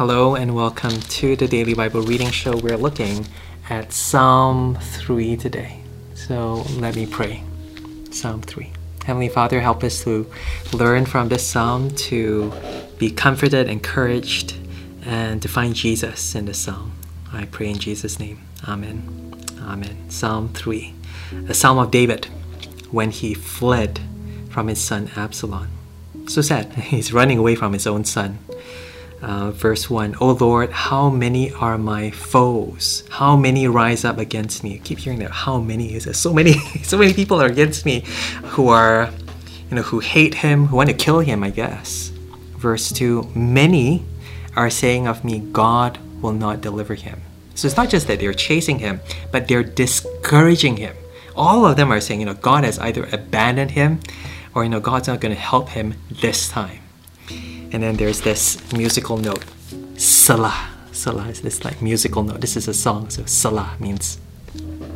[0.00, 2.56] Hello and welcome to the Daily Bible Reading Show.
[2.56, 3.26] We're looking
[3.68, 5.82] at Psalm 3 today.
[6.14, 7.42] So let me pray.
[8.10, 8.72] Psalm 3.
[9.04, 10.26] Heavenly Father, help us to
[10.72, 12.50] learn from this psalm to
[12.96, 14.54] be comforted, encouraged,
[15.04, 16.92] and to find Jesus in the psalm.
[17.30, 18.40] I pray in Jesus' name.
[18.66, 19.34] Amen.
[19.60, 20.08] Amen.
[20.08, 20.94] Psalm 3.
[21.46, 22.24] A psalm of David
[22.90, 24.00] when he fled
[24.48, 25.68] from his son Absalom.
[26.26, 26.72] So sad.
[26.88, 28.38] He's running away from his own son.
[29.22, 33.04] Uh, verse 1 O Lord, how many are my foes?
[33.10, 34.76] How many rise up against me?
[34.76, 35.30] I keep hearing that.
[35.30, 36.14] How many is it?
[36.14, 36.52] So many,
[36.82, 38.04] so many people are against me
[38.44, 39.10] who are,
[39.68, 42.08] you know, who hate him, who want to kill him, I guess.
[42.56, 44.04] Verse 2 Many
[44.56, 47.20] are saying of me, God will not deliver him.
[47.54, 49.00] So it's not just that they're chasing him,
[49.30, 50.96] but they're discouraging him.
[51.36, 54.00] All of them are saying, you know, God has either abandoned him
[54.54, 56.80] or, you know, God's not going to help him this time.
[57.72, 59.44] And then there's this musical note,
[59.96, 60.68] Salah.
[60.92, 62.40] Salah is this like musical note.
[62.40, 64.18] This is a song, so Salah means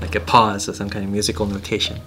[0.00, 2.00] like a pause or some kind of musical notation.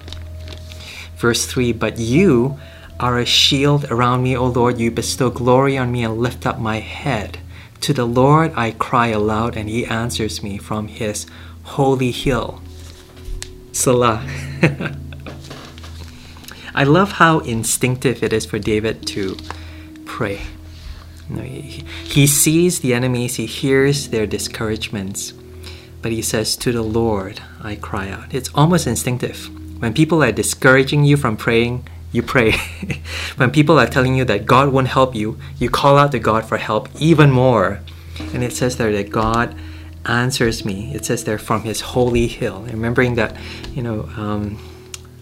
[1.18, 2.60] Verse 3 But you
[3.00, 4.80] are a shield around me, O Lord.
[4.80, 7.40] You bestow glory on me and lift up my head.
[7.82, 11.26] To the Lord I cry aloud, and he answers me from his
[11.64, 12.62] holy hill.
[13.72, 14.26] Salah.
[16.74, 19.36] I love how instinctive it is for David to
[20.06, 20.42] pray.
[21.32, 25.34] Know, he, he sees the enemies, he hears their discouragements,
[26.02, 28.34] but he says, To the Lord I cry out.
[28.34, 29.50] It's almost instinctive.
[29.82, 32.52] When people are discouraging you from praying, you pray.
[33.38, 36.46] when people are telling you that God won't help you, you call out to God
[36.46, 37.80] for help even more.
[38.34, 39.56] And it says there that God
[40.06, 40.94] answers me.
[40.94, 42.64] It says there from his holy hill.
[42.64, 43.36] Remembering that,
[43.74, 44.60] you know, um,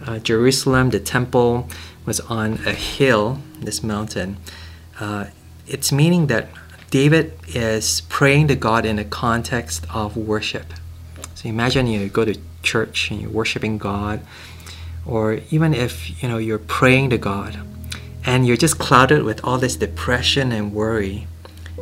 [0.05, 1.69] uh, Jerusalem, the temple,
[2.05, 4.37] was on a hill, this mountain.
[4.99, 5.27] Uh,
[5.69, 6.47] it's meaning that
[6.89, 10.73] David is praying to God in a context of worship.
[11.35, 14.21] So imagine you go to church and you're worshiping God,
[15.05, 17.59] or even if you know you're praying to God
[18.25, 21.27] and you're just clouded with all this depression and worry,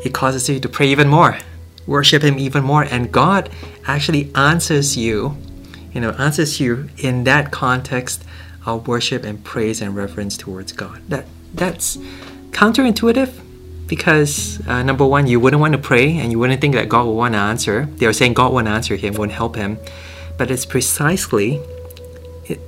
[0.04, 1.38] it causes you to pray even more,
[1.88, 3.50] worship Him even more, and God
[3.88, 5.38] actually answers you
[5.98, 8.24] you know, answers you in that context
[8.68, 11.02] of worship and praise and reverence towards God.
[11.10, 11.98] That that's
[12.52, 13.34] counterintuitive
[13.88, 17.06] because uh, number one, you wouldn't want to pray and you wouldn't think that God
[17.06, 17.86] will want to answer.
[17.86, 19.80] They are saying God won't answer him, won't help him,
[20.38, 21.62] but it's precisely
[22.46, 22.60] it,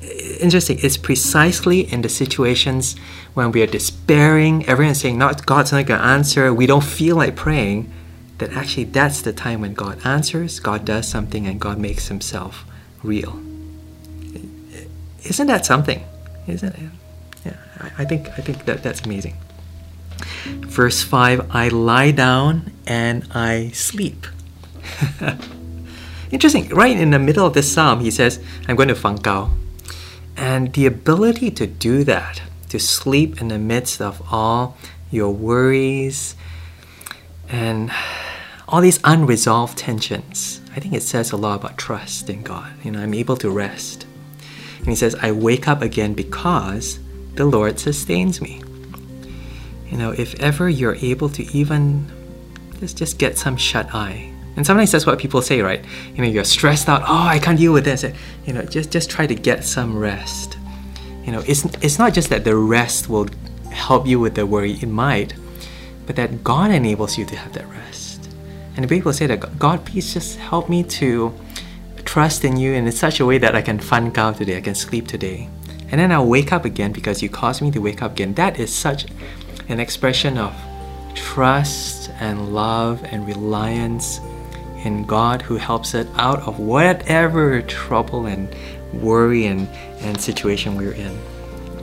[0.41, 0.79] interesting.
[0.81, 2.95] It's precisely in the situations
[3.33, 7.15] when we are despairing, everyone's saying, "Not God's not going to answer." We don't feel
[7.15, 7.91] like praying.
[8.39, 10.59] That actually, that's the time when God answers.
[10.59, 12.65] God does something, and God makes Himself
[13.03, 13.39] real.
[15.23, 16.03] Isn't that something?
[16.47, 16.89] Isn't it?
[17.45, 19.35] Yeah, I, I think I think that that's amazing.
[20.45, 24.27] Verse five: I lie down and I sleep.
[26.31, 26.69] Interesting.
[26.69, 29.51] Right in the middle of this psalm, he says, "I'm going to fangkao,"
[30.37, 34.77] and the ability to do that, to sleep in the midst of all
[35.11, 36.35] your worries
[37.49, 37.91] and
[38.67, 40.61] all these unresolved tensions.
[40.75, 42.71] I think it says a lot about trust in God.
[42.83, 44.05] You know, I'm able to rest.
[44.77, 46.99] And he says, I wake up again because
[47.35, 48.61] the Lord sustains me.
[49.89, 52.05] You know, if ever you're able to even
[52.79, 54.31] just, just get some shut eye.
[54.55, 55.83] And sometimes that's what people say, right?
[56.15, 58.03] You know, you're stressed out, oh, I can't deal with this.
[58.45, 60.57] You know, just, just try to get some rest.
[61.25, 63.27] You know, it's, it's not just that the rest will
[63.71, 65.33] help you with the worry, it might,
[66.05, 68.29] but that God enables you to have that rest.
[68.75, 71.33] And people say that God, please just help me to
[72.05, 74.75] trust in you in such a way that I can fun out today, I can
[74.75, 75.49] sleep today.
[75.91, 78.33] And then I'll wake up again because you caused me to wake up again.
[78.35, 79.05] That is such
[79.69, 80.53] an expression of
[81.15, 84.19] trust and love and reliance
[84.83, 88.53] in God who helps us out of whatever trouble and
[88.93, 89.67] worry and,
[90.01, 91.17] and situation we're in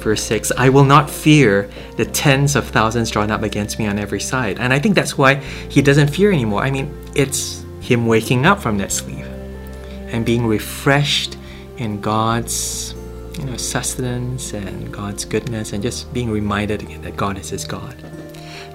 [0.06, 3.98] verse 6 I will not fear the tens of thousands drawn up against me on
[3.98, 4.60] every side.
[4.60, 5.34] And I think that's why
[5.68, 6.62] he doesn't fear anymore.
[6.62, 9.26] I mean, it's him waking up from that sleep
[10.12, 11.36] and being refreshed
[11.78, 12.94] in God's
[13.38, 17.64] you know, sustenance and God's goodness and just being reminded again that God is his
[17.64, 17.94] God.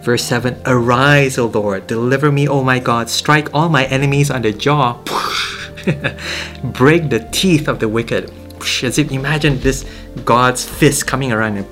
[0.03, 4.41] Verse 7 Arise, O Lord, deliver me, O my God, strike all my enemies on
[4.41, 4.93] the jaw,
[6.63, 8.31] break the teeth of the wicked
[8.83, 9.85] as if imagine this
[10.23, 11.65] God's fist coming around and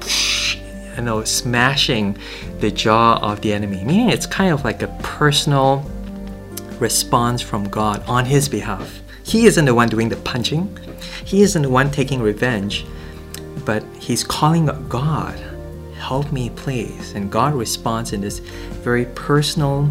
[0.97, 2.17] you know smashing
[2.59, 3.83] the jaw of the enemy.
[3.83, 5.85] Meaning it's kind of like a personal
[6.79, 9.01] response from God on his behalf.
[9.23, 10.77] He isn't the one doing the punching.
[11.29, 12.87] He isn't the one taking revenge,
[13.63, 15.39] but he's calling God,
[15.93, 17.13] help me please.
[17.13, 19.87] And God responds in this very personal,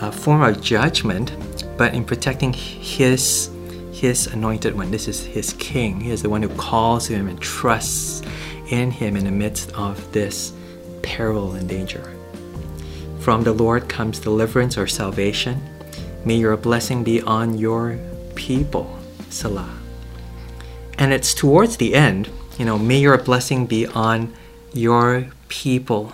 [0.00, 1.36] a form of judgment,
[1.76, 3.50] but in protecting his
[3.92, 4.90] his anointed one.
[4.90, 6.00] This is his king.
[6.00, 8.22] He is the one who calls him and trusts
[8.70, 10.54] in him in the midst of this
[11.02, 12.14] peril and danger.
[13.20, 15.60] From the Lord comes deliverance or salvation.
[16.24, 17.98] May your blessing be on your
[18.34, 18.98] people.
[19.28, 19.75] Selah.
[20.98, 24.32] And it's towards the end, you know, may your blessing be on
[24.72, 26.12] your people.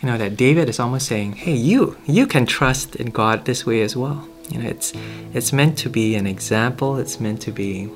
[0.00, 3.66] You know, that David is almost saying, hey, you, you can trust in God this
[3.66, 4.28] way as well.
[4.48, 4.92] You know, it's,
[5.34, 7.90] it's meant to be an example, it's meant to be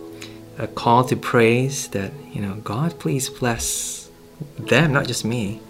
[0.58, 4.10] a call to praise that, you know, God, please bless
[4.58, 5.60] them, not just me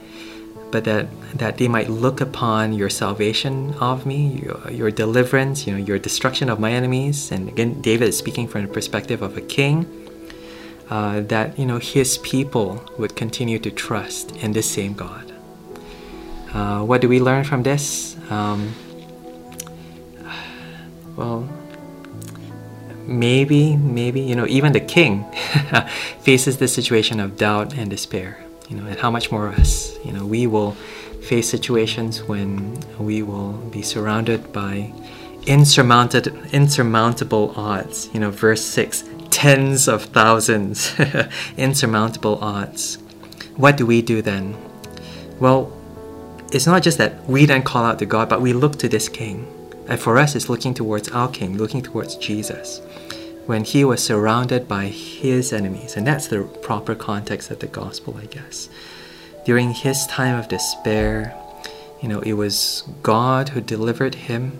[0.72, 5.72] but that that they might look upon your salvation of me, your, your deliverance, you
[5.72, 7.30] know, your destruction of my enemies.
[7.30, 10.01] And again, David is speaking from the perspective of a king.
[10.90, 15.32] Uh, that you know his people would continue to trust in the same God.
[16.52, 18.16] Uh, what do we learn from this?
[18.30, 18.74] Um,
[21.16, 21.48] well,
[23.06, 25.24] maybe, maybe you know, even the king
[26.20, 28.38] faces the situation of doubt and despair
[28.72, 29.98] you know, and how much more us.
[30.04, 30.72] You know, we will
[31.22, 34.92] face situations when we will be surrounded by
[35.46, 38.08] insurmounted, insurmountable odds.
[38.14, 39.04] You know, verse 6
[39.42, 40.94] tens of thousands,
[41.56, 42.98] insurmountable odds.
[43.56, 44.56] What do we do then?
[45.40, 45.76] Well,
[46.52, 49.08] it's not just that we then call out to God, but we look to this
[49.08, 49.48] King.
[49.88, 52.80] And for us, it's looking towards our King, looking towards Jesus
[53.46, 55.96] when he was surrounded by his enemies.
[55.96, 58.68] And that's the proper context of the gospel, I guess.
[59.44, 61.36] During his time of despair,
[62.00, 64.56] you know, it was God who delivered him.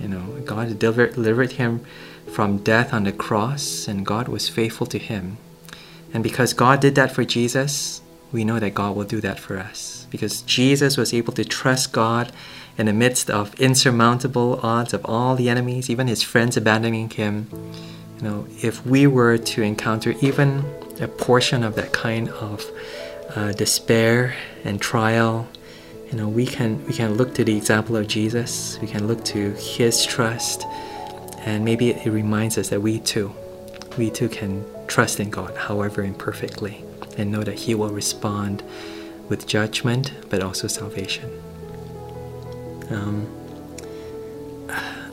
[0.00, 1.84] You know, God delivered, him
[2.32, 5.38] from death on the cross, and God was faithful to him.
[6.14, 8.00] And because God did that for Jesus,
[8.32, 10.06] we know that God will do that for us.
[10.10, 12.32] Because Jesus was able to trust God
[12.76, 17.48] in the midst of insurmountable odds of all the enemies, even his friends abandoning him
[18.18, 20.64] you know, if we were to encounter even
[21.00, 22.64] a portion of that kind of
[23.36, 24.34] uh, despair
[24.64, 25.46] and trial,
[26.10, 28.78] you know, we can we can look to the example of Jesus.
[28.80, 30.64] We can look to His trust,
[31.40, 33.32] and maybe it reminds us that we too,
[33.98, 36.82] we too can trust in God, however imperfectly,
[37.18, 38.62] and know that He will respond
[39.28, 41.30] with judgment, but also salvation.
[42.90, 43.28] Um,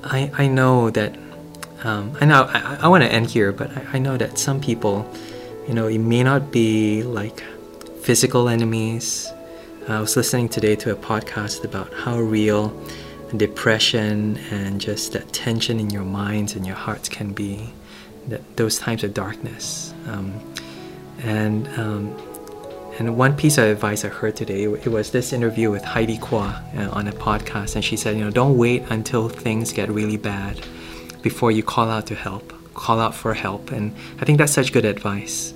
[0.04, 1.18] I I know that
[1.84, 4.62] um, I know I, I want to end here, but I, I know that some
[4.62, 5.12] people,
[5.68, 7.44] you know, it may not be like
[8.02, 9.30] physical enemies.
[9.88, 12.76] I was listening today to a podcast about how real
[13.38, 17.72] depression and just that tension in your minds and your hearts can be,
[18.28, 19.94] that those times of darkness.
[20.08, 20.42] Um,
[21.22, 22.18] and um,
[22.98, 26.64] and one piece of advice I heard today, it was this interview with Heidi Kwa
[26.76, 30.18] uh, on a podcast, and she said, you know, don't wait until things get really
[30.18, 30.66] bad
[31.22, 33.72] before you call out to help, call out for help.
[33.72, 35.54] And I think that's such good advice.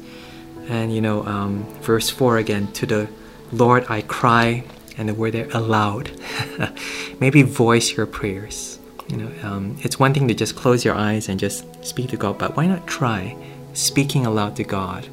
[0.67, 3.09] And you know, um, verse 4 again, to the
[3.51, 4.63] Lord I cry,
[4.97, 6.11] and the word there aloud.
[7.19, 8.79] Maybe voice your prayers.
[9.07, 12.17] You know, um, it's one thing to just close your eyes and just speak to
[12.17, 13.35] God, but why not try
[13.73, 15.07] speaking aloud to God?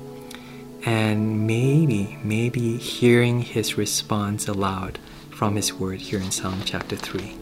[0.84, 4.98] And maybe, maybe hearing His response aloud
[5.30, 7.34] from His word here in Psalm chapter 3.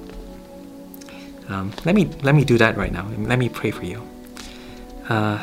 [1.49, 3.07] Um, let me let me do that right now.
[3.19, 4.07] Let me pray for you.
[5.09, 5.43] Uh,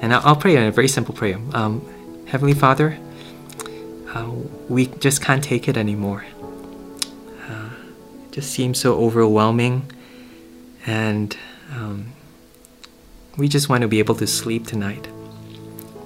[0.00, 1.38] and I'll, pray in a very simple prayer.
[1.52, 2.98] Um, Heavenly Father,
[4.14, 4.30] uh,
[4.68, 6.24] we just can't take it anymore.
[7.48, 7.70] Uh,
[8.26, 9.90] it just seems so overwhelming,
[10.86, 11.36] and
[11.74, 12.12] um,
[13.36, 15.08] we just want to be able to sleep tonight.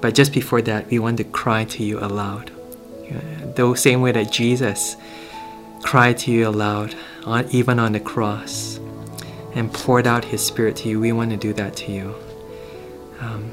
[0.01, 2.51] But just before that, we want to cry to you aloud.
[3.55, 4.97] the same way that Jesus
[5.83, 6.95] cried to you aloud
[7.25, 8.81] on, even on the cross,
[9.55, 10.99] and poured out His Spirit to you.
[10.99, 12.15] We want to do that to you.
[13.21, 13.53] Um,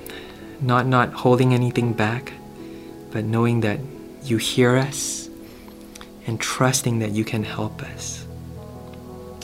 [0.60, 2.34] not not holding anything back,
[3.12, 3.80] but knowing that
[4.30, 5.30] you hear us
[6.28, 8.26] and trusting that you can help us.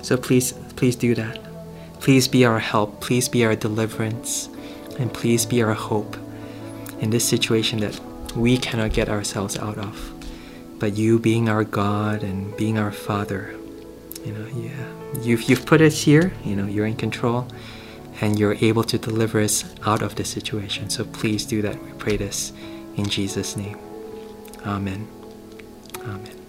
[0.01, 1.39] So please, please do that.
[2.00, 3.01] Please be our help.
[3.01, 4.50] Please be our deliverance.
[5.00, 6.15] And please be our hope
[7.00, 8.00] in this situation that
[8.36, 10.12] we cannot get ourselves out of.
[10.80, 13.56] But you being our God and being our Father,
[14.24, 16.34] you know, yeah, you've you've put us here.
[16.44, 17.48] You know, you're in control,
[18.22, 20.89] and you're able to deliver us out of this situation.
[20.89, 21.82] So please do that.
[21.82, 22.51] We pray this
[22.98, 23.77] in Jesus' name.
[24.65, 25.07] Amen.
[26.03, 26.45] Amen.